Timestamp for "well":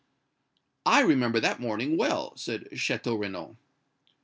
1.95-2.35